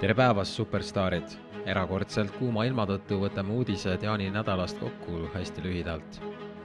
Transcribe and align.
tere 0.00 0.14
päevast, 0.16 0.54
superstaarid! 0.56 1.32
erakordselt 1.68 2.30
kuuma 2.38 2.62
ilma 2.64 2.86
tõttu 2.88 3.18
võtame 3.20 3.52
uudised 3.52 4.00
Jaani 4.00 4.30
nädalast 4.32 4.78
kokku 4.80 5.26
hästi 5.34 5.60
lühidalt. 5.60 6.20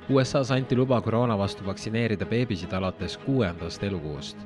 USA-s 0.07 0.54
anti 0.55 0.77
luba 0.79 1.01
koroona 1.04 1.35
vastu 1.35 1.65
vaktsineerida 1.67 2.23
beebisid 2.31 2.71
alates 2.73 3.17
kuuendast 3.25 3.83
elukuust. 3.83 4.39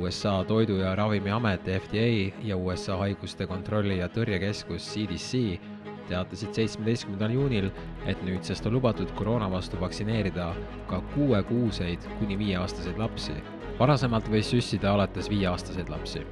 USA 0.00 0.38
Toidu- 0.48 0.78
ja 0.80 0.94
Ravimiamet 0.96 1.68
FDA 1.68 2.32
ja 2.48 2.56
USA 2.56 2.96
Haiguste 2.96 3.46
Kontrolli 3.46 3.98
ja 3.98 4.08
Tõrjekeskus 4.08 4.88
CDC 4.88 5.60
teatasid 6.08 6.54
seitsmeteistkümnendal 6.56 7.34
juunil, 7.36 7.68
et 8.06 8.22
nüüdsest 8.24 8.66
on 8.66 8.72
lubatud 8.72 9.12
koroona 9.20 9.50
vastu 9.50 9.80
vaktsineerida 9.80 10.54
ka 10.86 11.02
kuuekuuseid 11.14 12.08
kuni 12.18 12.38
viieaastaseid 12.38 12.96
lapsi. 12.98 13.36
varasemalt 13.78 14.28
võis 14.28 14.48
süstida 14.50 14.94
alates 14.94 15.30
viieaastaseid 15.30 15.88
lapsi 15.88 16.24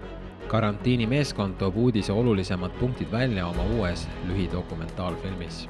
karantiinimeeskond 0.48 1.58
toob 1.58 1.76
uudise 1.76 2.12
olulisemad 2.12 2.70
punktid 2.80 3.10
välja 3.10 3.46
oma 3.46 3.64
uues 3.64 4.08
lühidokumentaalfilmis. 4.28 5.68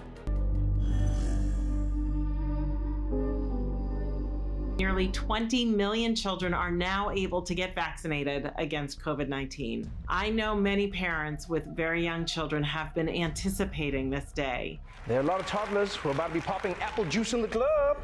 Nearly 4.78 5.09
20 5.09 5.64
million 5.64 6.14
children 6.14 6.54
are 6.54 6.70
now 6.70 7.10
able 7.10 7.42
to 7.42 7.54
get 7.54 7.74
vaccinated 7.74 8.52
against 8.59 9.01
COVID 9.01 9.28
19. 9.28 9.91
I 10.09 10.30
know 10.30 10.54
many 10.54 10.87
parents 10.87 11.48
with 11.48 11.65
very 11.76 12.04
young 12.04 12.24
children 12.24 12.62
have 12.62 12.95
been 12.95 13.09
anticipating 13.09 14.10
this 14.10 14.32
day. 14.32 14.79
There 15.09 15.16
are 15.16 15.23
a 15.23 15.26
lot 15.26 15.40
of 15.40 15.46
toddlers 15.46 15.96
who 15.96 16.10
are 16.10 16.12
about 16.12 16.29
to 16.29 16.34
be 16.34 16.40
popping 16.40 16.74
apple 16.80 17.04
juice 17.06 17.34
in 17.34 17.42
the 17.42 17.48
club. 17.48 17.96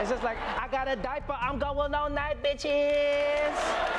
It's 0.00 0.10
just 0.10 0.22
like, 0.22 0.38
I 0.58 0.68
got 0.70 0.88
a 0.88 0.96
diaper, 0.96 1.36
I'm 1.38 1.58
going 1.58 1.94
all 1.94 2.08
night, 2.08 2.42
bitches. 2.42 3.97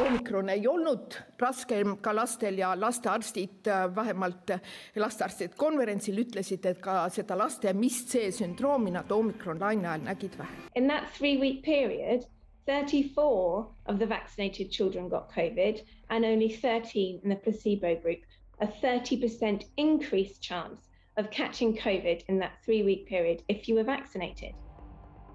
Omikron 0.00 0.48
ei 0.48 0.66
olnud 0.68 1.16
raskem 1.40 1.96
ka 2.02 2.14
lastel 2.16 2.58
ja 2.58 2.72
lastearstid, 2.80 3.66
äh, 3.66 3.94
vähemalt 3.94 4.50
äh, 4.50 4.60
lastearstid 4.96 5.54
konverentsil 5.56 6.18
ütlesid, 6.22 6.66
et 6.66 6.80
ka 6.82 7.08
seda 7.10 7.38
laste 7.38 7.72
mis-C 7.74 8.30
sündroomi 8.38 8.92
nad 8.94 9.10
ajal 9.10 10.02
nägid 10.04 10.38
vähe. 10.38 10.58
In 10.76 10.88
that 10.88 11.04
three-week 11.18 11.62
period, 11.64 12.26
34 12.66 13.66
of 13.86 13.98
the 13.98 14.06
vaccinated 14.06 14.70
children 14.70 15.08
got 15.08 15.32
COVID 15.34 15.80
and 16.10 16.24
only 16.24 16.48
13 16.48 17.20
in 17.22 17.30
the 17.30 17.36
placebo 17.36 17.94
group, 17.96 18.20
a 18.60 18.66
30% 18.66 19.64
increased 19.76 20.42
chance 20.42 20.80
of 21.16 21.30
catching 21.30 21.76
COVID 21.76 22.22
in 22.28 22.38
that 22.38 22.52
three-week 22.64 23.06
period 23.08 23.42
if 23.48 23.68
you 23.68 23.74
were 23.74 23.84
vaccinated. 23.84 24.54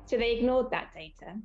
So 0.05 0.17
they 0.17 0.31
ignored 0.31 0.69
that 0.71 0.93
data. 0.93 1.39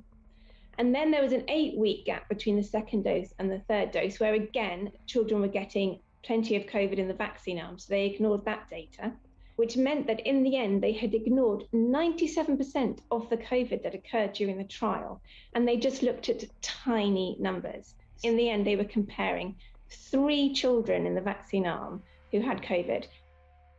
And 0.79 0.95
then 0.95 1.11
there 1.11 1.21
was 1.21 1.33
an 1.33 1.43
eight 1.49 1.77
week 1.77 2.05
gap 2.05 2.29
between 2.29 2.55
the 2.55 2.63
second 2.63 3.03
dose 3.03 3.33
and 3.37 3.51
the 3.51 3.59
third 3.67 3.91
dose, 3.91 4.17
where 4.17 4.33
again, 4.33 4.93
children 5.07 5.41
were 5.41 5.49
getting 5.49 5.99
plenty 6.23 6.55
of 6.55 6.67
COVID 6.67 6.97
in 6.97 7.09
the 7.09 7.13
vaccine 7.13 7.59
arm. 7.59 7.77
So 7.77 7.87
they 7.89 8.05
ignored 8.05 8.45
that 8.45 8.69
data, 8.69 9.11
which 9.57 9.75
meant 9.75 10.07
that 10.07 10.21
in 10.21 10.41
the 10.41 10.55
end, 10.55 10.81
they 10.81 10.93
had 10.93 11.13
ignored 11.13 11.65
97% 11.73 12.99
of 13.11 13.29
the 13.29 13.35
COVID 13.35 13.83
that 13.83 13.93
occurred 13.93 14.31
during 14.31 14.57
the 14.57 14.63
trial. 14.63 15.21
And 15.53 15.67
they 15.67 15.75
just 15.75 16.01
looked 16.01 16.29
at 16.29 16.45
tiny 16.61 17.35
numbers. 17.41 17.95
In 18.23 18.37
the 18.37 18.49
end, 18.49 18.65
they 18.65 18.77
were 18.77 18.85
comparing 18.85 19.57
three 19.89 20.53
children 20.53 21.05
in 21.05 21.13
the 21.13 21.19
vaccine 21.19 21.67
arm 21.67 22.01
who 22.31 22.39
had 22.39 22.61
COVID 22.61 23.05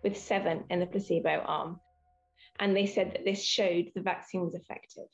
with 0.03 0.19
seven 0.19 0.65
in 0.69 0.81
the 0.81 0.87
placebo 0.87 1.43
arm. 1.47 1.81
And 2.59 2.77
they 2.77 2.85
said 2.85 3.13
that 3.13 3.25
this 3.25 3.43
showed 3.43 3.91
the 3.95 4.03
vaccine 4.03 4.43
was 4.43 4.55
effective. 4.55 5.09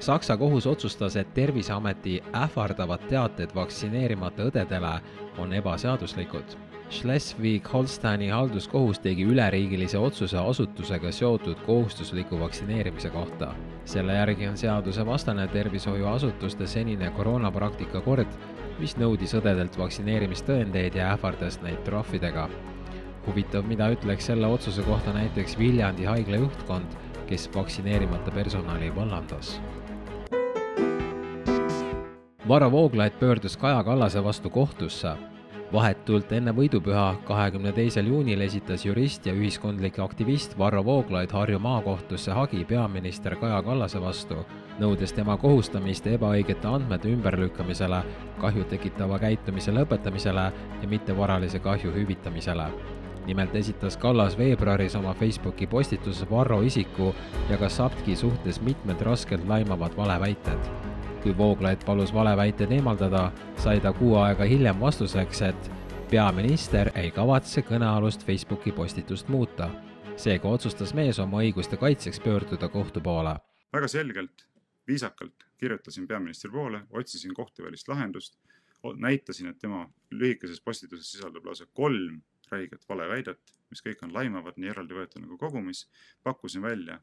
Saksa 0.00 0.36
kohus 0.36 0.66
otsustas, 0.66 1.16
et 1.16 1.34
Terviseameti 1.34 2.22
ähvardavad 2.34 3.06
teated 3.08 3.54
vaktsineerimata 3.54 4.50
õdedele 4.50 4.98
on 5.38 5.52
ebaseaduslikud. 5.52 6.56
Schleswig-Holsteini 6.90 8.28
halduskohus 8.30 8.98
tegi 8.98 9.24
üleriigilise 9.24 9.98
otsuse 9.98 10.38
asutusega 10.38 11.12
seotud 11.12 11.62
kohustusliku 11.66 12.40
vaktsineerimise 12.40 13.10
kohta. 13.10 13.54
selle 13.84 14.14
järgi 14.14 14.48
on 14.48 14.56
seadusevastane 14.56 15.48
tervishoiuasutuste 15.48 16.66
senine 16.66 17.10
koroonapraktika 17.10 18.00
kord, 18.00 18.28
mis 18.78 18.96
nõudis 18.96 19.34
õdedelt 19.34 19.78
vaktsineerimistõendeid 19.78 20.94
ja 20.94 21.12
ähvardas 21.14 21.60
neid 21.62 21.82
trahvidega. 21.84 22.48
huvitav, 23.26 23.64
mida 23.64 23.88
ütleks 23.88 24.26
selle 24.26 24.46
otsuse 24.46 24.82
kohta 24.82 25.12
näiteks 25.12 25.58
Viljandi 25.58 26.04
haigla 26.04 26.36
juhtkond, 26.36 26.96
kes 27.26 27.50
vaktsineerimata 27.54 28.30
personali 28.30 28.94
vallandas 28.96 29.60
Varro 32.48 32.70
Vooglaid 32.72 33.12
pöördus 33.20 33.56
Kaja 33.56 33.84
Kallase 33.84 34.24
vastu 34.24 34.50
kohtusse. 34.50 35.08
vahetult 35.72 36.32
enne 36.32 36.52
võidupüha, 36.52 37.14
kahekümne 37.24 37.72
teisel 37.72 38.06
juunil 38.06 38.40
esitas 38.40 38.84
jurist 38.84 39.26
ja 39.26 39.32
ühiskondlik 39.32 39.98
aktivist 39.98 40.58
Varro 40.58 40.84
Vooglaid 40.84 41.32
Harju 41.32 41.58
maakohtusse 41.58 42.32
hagi 42.32 42.64
peaminister 42.64 43.36
Kaja 43.36 43.62
Kallase 43.62 44.00
vastu, 44.00 44.44
nõudes 44.78 45.12
tema 45.12 45.36
kohustamist 45.36 46.06
ebaõigete 46.06 46.68
andmete 46.68 47.08
ümberlükkamisele, 47.08 48.02
kahju 48.40 48.64
tekitava 48.64 49.18
käitumise 49.18 49.72
lõpetamisele 49.72 50.52
ja 50.82 50.88
mittevaralise 50.88 51.58
kahju 51.58 51.92
hüvitamisele 51.96 52.68
nimelt 53.26 53.54
esitas 53.54 53.96
Kallas 53.96 54.38
veebruaris 54.38 54.96
oma 54.96 55.14
Facebooki 55.14 55.66
postituses 55.66 56.30
Varro 56.30 56.62
isiku 56.62 57.14
ja 57.50 57.56
ka 57.56 57.68
Saptki 57.68 58.16
suhtes 58.16 58.60
mitmed 58.60 59.00
raskelt 59.00 59.48
laimavad 59.48 59.96
valeväited 59.96 60.94
kui 61.24 61.36
Vooglaid 61.36 61.84
palus 61.86 62.12
valeväited 62.14 62.72
eemaldada, 62.72 63.32
sai 63.56 63.80
ta 63.80 63.92
kuu 63.96 64.16
aega 64.20 64.44
hiljem 64.44 64.80
vastuseks, 64.80 65.40
et 65.42 65.70
peaminister 66.10 66.90
ei 67.00 67.10
kavatse 67.10 67.62
kõnealust 67.64 68.26
Facebooki 68.26 68.72
postitust 68.72 69.28
muuta. 69.28 69.70
seega 70.16 70.48
otsustas 70.48 70.92
mees 70.94 71.18
oma 71.18 71.40
õiguste 71.42 71.76
kaitseks 71.76 72.20
pöörduda 72.20 72.68
kohtu 72.68 73.00
poole. 73.00 73.34
väga 73.72 73.88
selgelt, 73.88 74.44
viisakalt 74.86 75.44
kirjutasin 75.58 76.06
peaministri 76.08 76.50
poole, 76.50 76.82
otsisin 76.90 77.34
kohtuvälist 77.34 77.88
lahendust, 77.88 78.38
näitasin, 78.94 79.46
et 79.46 79.58
tema 79.58 79.88
lühikeses 80.10 80.60
postituses 80.60 81.12
sisaldub 81.12 81.46
lausa 81.46 81.66
kolm 81.72 82.20
räiget 82.52 82.86
valeväidet, 82.88 83.56
mis 83.70 83.82
kõik 83.84 84.04
on 84.06 84.14
laimavad 84.14 84.58
nii 84.60 84.70
eraldi 84.70 84.96
võetuna 84.96 85.28
kui 85.30 85.40
kogumis, 85.40 85.86
pakkusin 86.22 86.62
välja 86.62 87.00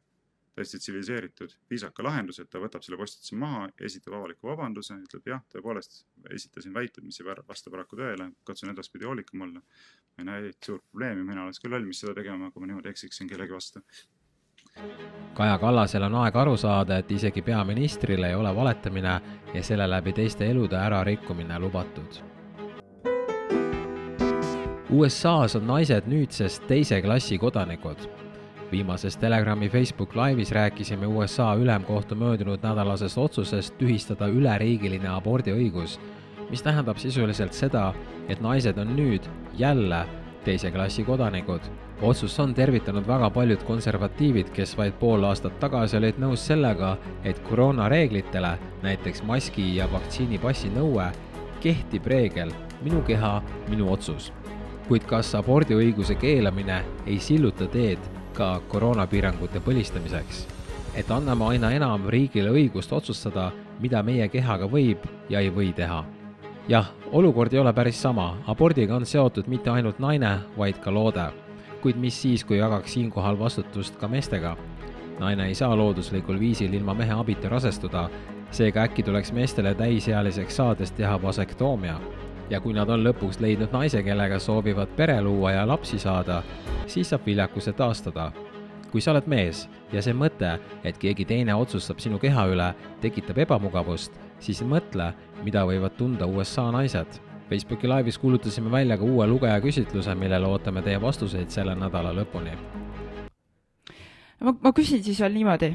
täiesti 0.56 0.79
tsiviliseeritud 0.79 1.53
viisaka 1.69 2.03
lahenduse, 2.03 2.44
et 2.44 2.50
ta 2.52 2.59
võtab 2.59 2.84
selle 2.84 3.00
postituse 3.00 3.35
maha, 3.40 3.69
esitab 3.88 4.18
avaliku 4.19 4.52
vabanduse, 4.52 4.97
ütleb 5.06 5.29
jah, 5.31 5.44
tõepoolest 5.53 6.02
esitasin 6.35 6.74
väited, 6.75 7.06
mis 7.07 7.22
ei 7.22 7.28
vasta 7.47 7.72
paraku 7.72 8.00
tõele, 8.00 8.31
katsun 8.47 8.74
edaspidi 8.74 9.07
hoolikam 9.07 9.47
olla. 9.47 9.62
ma 10.12 10.24
ei 10.24 10.25
näe 10.25 10.52
suurt 10.66 10.84
probleemi, 10.91 11.24
mina 11.24 11.44
oleks 11.44 11.59
küll 11.63 11.72
valmis 11.72 12.02
seda 12.03 12.13
tegema, 12.13 12.52
kui 12.52 12.62
ma 12.62 12.68
niimoodi 12.68 12.90
eksiksin 12.90 13.29
kellegi 13.29 13.53
vastu. 13.53 13.79
Kaja 15.34 15.58
Kallasel 15.59 16.03
on 16.03 16.16
aeg 16.16 16.35
aru 16.35 16.58
saada, 16.58 16.97
et 16.97 17.12
isegi 17.12 17.41
peaministril 17.41 18.23
ei 18.23 18.35
ole 18.35 18.56
valetamine 18.56 19.16
ja 19.53 19.63
selle 19.63 19.88
läbi 19.90 20.13
teiste 20.13 20.52
elude 20.52 20.75
ärarikkumine 20.75 21.59
lubatud. 21.59 22.31
USA-s 24.91 25.56
on 25.56 25.68
naised 25.68 26.07
nüüdsest 26.12 26.68
teise 26.68 27.02
klassi 27.02 27.38
kodanikud 27.40 28.09
viimases 28.72 29.18
Telegrami 29.18 29.69
Facebook 29.69 30.16
Live'is 30.16 30.52
rääkisime 30.52 31.07
USA 31.07 31.53
ülemkohtu 31.56 32.16
möödunud 32.16 32.59
nädalasest 32.63 33.18
otsusest 33.18 33.78
tühistada 33.78 34.28
üleriigiline 34.28 35.07
abordiõigus, 35.07 36.00
mis 36.50 36.63
tähendab 36.63 36.97
sisuliselt 36.97 37.53
seda, 37.53 37.94
et 38.28 38.41
naised 38.41 38.78
on 38.78 38.96
nüüd 38.96 39.28
jälle 39.57 40.06
teise 40.44 40.72
klassi 40.72 41.03
kodanikud. 41.03 41.62
otsust 42.02 42.40
on 42.40 42.53
tervitanud 42.53 43.08
väga 43.08 43.29
paljud 43.29 43.63
konservatiivid, 43.63 44.50
kes 44.50 44.78
vaid 44.78 44.94
pool 45.00 45.23
aastat 45.23 45.59
tagasi 45.59 45.97
olid 45.97 46.18
nõus 46.18 46.47
sellega, 46.47 46.97
et 47.23 47.40
koroonareeglitele, 47.40 48.58
näiteks 48.84 49.23
maski 49.23 49.75
ja 49.75 49.91
vaktsiinipassi 49.91 50.69
nõue, 50.69 51.12
kehtib 51.59 52.05
reegel 52.05 52.52
minu 52.82 53.02
keha, 53.02 53.41
minu 53.70 53.91
otsus. 53.91 54.32
Kuid 54.91 55.05
kas 55.08 55.29
abordiõiguse 55.40 56.17
keelamine 56.20 56.82
ei 57.08 57.16
silluta 57.23 57.64
teed 57.72 57.99
ka 58.35 58.58
koroonapiirangute 58.67 59.61
põlistamiseks. 59.64 60.47
et 60.96 61.11
anname 61.11 61.46
aina 61.46 61.70
enam 61.72 62.09
riigile 62.11 62.49
õigust 62.52 62.91
otsustada, 62.91 63.52
mida 63.79 64.02
meie 64.03 64.28
kehaga 64.28 64.67
võib 64.67 65.05
ja 65.29 65.40
ei 65.40 65.49
või 65.49 65.72
teha. 65.73 66.03
jah, 66.67 66.90
olukord 67.11 67.53
ei 67.53 67.59
ole 67.59 67.73
päris 67.73 68.02
sama, 68.02 68.38
abordiga 68.47 68.96
on 68.96 69.05
seotud 69.05 69.47
mitte 69.47 69.70
ainult 69.70 69.99
naine, 69.99 70.40
vaid 70.58 70.79
ka 70.84 70.91
loode. 70.91 71.32
kuid 71.82 71.96
mis 71.96 72.22
siis, 72.22 72.43
kui 72.43 72.58
jagaks 72.58 72.91
siinkohal 72.93 73.40
vastutust 73.40 73.96
ka 73.96 74.08
meestega? 74.08 74.58
naine 75.20 75.47
ei 75.47 75.55
saa 75.55 75.78
looduslikul 75.78 76.40
viisil 76.40 76.73
ilma 76.73 76.93
mehe 76.93 77.14
abita 77.14 77.49
rasestuda, 77.49 78.09
seega 78.52 78.84
äkki 78.84 79.03
tuleks 79.03 79.32
meestele 79.32 79.73
täisealiseks 79.76 80.55
saades 80.55 80.91
teha 80.91 81.22
vasektoomia 81.22 81.96
ja 82.52 82.59
kui 82.59 82.76
nad 82.76 82.90
on 82.92 83.03
lõpuks 83.06 83.40
leidnud 83.40 83.72
naise, 83.72 84.02
kellega 84.03 84.40
soovivad 84.40 84.92
pere 84.98 85.16
luua 85.24 85.53
ja 85.56 85.68
lapsi 85.68 86.00
saada, 86.00 86.42
siis 86.88 87.09
saab 87.09 87.26
viljakuse 87.26 87.74
taastada. 87.74 88.32
kui 88.92 89.00
sa 89.02 89.14
oled 89.14 89.28
mees 89.32 89.70
ja 89.94 90.02
see 90.03 90.12
mõte, 90.12 90.58
et 90.84 90.98
keegi 91.00 91.24
teine 91.26 91.53
otsustab 91.56 92.02
sinu 92.03 92.18
keha 92.20 92.44
üle, 92.52 92.66
tekitab 93.00 93.38
ebamugavust, 93.40 94.18
siis 94.44 94.59
mõtle, 94.68 95.14
mida 95.46 95.64
võivad 95.64 95.96
tunda 95.96 96.28
USA 96.28 96.66
naised. 96.76 97.22
Facebooki 97.50 97.88
laivis 97.88 98.18
kuulutasime 98.20 98.72
välja 98.72 98.98
ka 98.98 99.08
uue 99.08 99.28
lugejaküsitluse, 99.28 100.16
millele 100.16 100.48
ootame 100.48 100.84
teie 100.84 101.00
vastuseid 101.02 101.50
selle 101.50 101.76
nädala 101.76 102.12
lõpuni. 102.12 102.52
ma, 104.42 104.52
ma 104.52 104.74
küsin 104.76 105.03
siis 105.03 105.22
veel 105.22 105.34
niimoodi. 105.34 105.74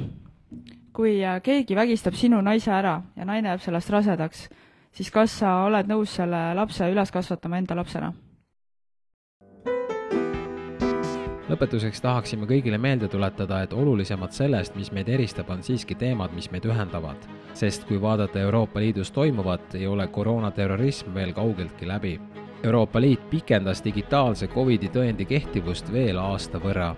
kui 0.92 1.24
äh, 1.24 1.40
keegi 1.42 1.76
vägistab 1.76 2.14
sinu 2.14 2.40
naise 2.40 2.70
ära 2.70 3.02
ja 3.16 3.24
naine 3.24 3.48
jääb 3.48 3.60
sellest 3.60 3.90
rasedaks, 3.90 4.48
siis 4.96 5.10
kas 5.12 5.34
sa 5.42 5.58
oled 5.66 5.90
nõus 5.90 6.14
selle 6.16 6.48
lapse 6.56 6.88
üles 6.92 7.12
kasvatama 7.12 7.60
enda 7.60 7.76
lapsena? 7.76 8.14
lõpetuseks 11.46 12.00
tahaksime 12.02 12.46
kõigile 12.50 12.78
meelde 12.78 13.06
tuletada, 13.08 13.60
et 13.62 13.72
olulisemad 13.72 14.32
sellest, 14.34 14.74
mis 14.74 14.90
meid 14.90 15.08
eristab, 15.14 15.50
on 15.54 15.62
siiski 15.62 15.94
teemad, 15.94 16.32
mis 16.34 16.50
meid 16.50 16.66
ühendavad. 16.66 17.28
sest 17.54 17.86
kui 17.88 18.00
vaadata 18.02 18.40
Euroopa 18.40 18.80
Liidus 18.80 19.12
toimuvat, 19.12 19.74
ei 19.74 19.86
ole 19.86 20.08
koroonaterrorism 20.08 21.14
veel 21.14 21.32
kaugeltki 21.32 21.88
läbi. 21.88 22.20
Euroopa 22.64 23.00
Liit 23.00 23.30
pikendas 23.30 23.84
digitaalse 23.84 24.48
Covidi 24.48 24.88
tõendi 24.88 25.24
kehtivust 25.24 25.92
veel 25.92 26.18
aasta 26.18 26.58
võrra. 26.58 26.96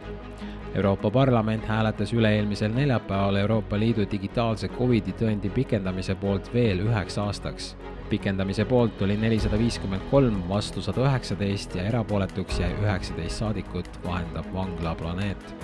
Euroopa 0.79 1.11
Parlament 1.11 1.65
hääletas 1.67 2.13
üle-eelmisel 2.15 2.71
neljapäeval 2.71 3.37
Euroopa 3.37 3.79
Liidu 3.79 4.05
digitaalse 4.11 4.69
Covidi 4.69 5.11
tõendi 5.11 5.51
pikendamise 5.51 6.15
poolt 6.15 6.53
veel 6.55 6.85
üheks 6.85 7.19
aastaks 7.19 7.73
pikendamise 8.11 8.65
poolt 8.65 9.03
oli 9.03 9.17
nelisada 9.17 9.59
viiskümmend 9.59 10.07
kolm, 10.11 10.39
vastu 10.49 10.83
sada 10.83 11.03
üheksateist 11.09 11.75
ja 11.75 11.89
erapooletuks 11.91 12.61
jäi 12.63 12.71
üheksateist 12.79 13.43
saadikut, 13.43 13.91
vahendab 14.05 14.47
Vangla 14.55 14.95
Planeet. 14.95 15.55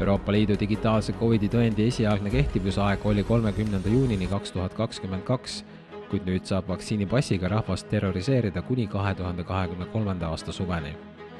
Euroopa 0.00 0.32
Liidu 0.32 0.60
digitaalse 0.60 1.16
Covidi 1.16 1.48
tõendi 1.48 1.88
esialgne 1.88 2.30
kehtivusaeg 2.30 3.08
oli 3.08 3.24
kolmekümnenda 3.24 3.88
juunini 3.88 4.28
kaks 4.36 4.52
tuhat 4.52 4.76
kakskümmend 4.76 5.24
kaks, 5.24 5.62
kuid 6.10 6.28
nüüd 6.28 6.44
saab 6.44 6.68
vaktsiinipassiga 6.68 7.48
rahvast 7.56 7.88
terroriseerida 7.88 8.62
kuni 8.62 8.86
kahe 8.86 9.14
tuhande 9.14 9.48
kahekümne 9.48 9.88
kolmanda 9.96 10.28
aasta 10.28 10.52
suveni 10.52 10.92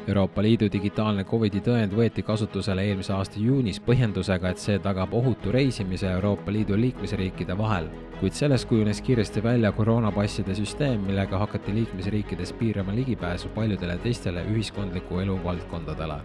Euroopa 0.06 0.42
Liidu 0.42 0.68
digitaalne 0.70 1.24
Covidi 1.26 1.58
tõend 1.66 1.90
võeti 1.98 2.22
kasutusele 2.22 2.84
eelmise 2.86 3.10
aasta 3.16 3.40
juunis 3.42 3.80
põhjendusega, 3.82 4.52
et 4.54 4.62
see 4.62 4.76
tagab 4.78 5.14
ohutu 5.18 5.50
reisimise 5.50 6.06
Euroopa 6.12 6.54
Liidu 6.54 6.78
liikmesriikide 6.78 7.56
vahel. 7.58 7.88
kuid 8.20 8.32
sellest 8.32 8.68
kujunes 8.68 9.00
kiiresti 9.02 9.42
välja 9.42 9.72
koroonapasside 9.72 10.54
süsteem, 10.54 11.00
millega 11.00 11.38
hakati 11.38 11.74
liikmesriikides 11.74 12.52
piirama 12.52 12.94
ligipääsu 12.94 13.48
paljudele 13.48 13.98
teistele 13.98 14.44
ühiskondliku 14.44 15.18
elu 15.20 15.40
valdkondadele. 15.44 16.20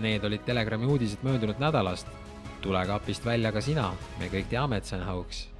Need 0.00 0.24
olid 0.24 0.44
Telegrami 0.44 0.86
uudised 0.86 1.18
möödunud 1.22 1.58
nädalast. 1.58 2.06
tule 2.60 2.86
kapist 2.86 3.24
välja 3.24 3.52
ka 3.52 3.60
sina, 3.60 3.92
me 4.18 4.28
kõik 4.28 4.48
teame, 4.50 4.76
et 4.76 4.84
see 4.84 4.98
on 4.98 5.06
hauks 5.06 5.55